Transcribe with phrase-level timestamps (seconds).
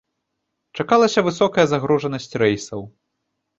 [0.79, 2.81] Чакалася высокая загружанасць рэйсаў.